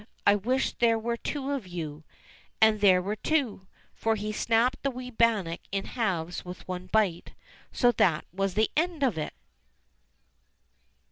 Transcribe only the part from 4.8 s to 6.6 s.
the wee bannock into halves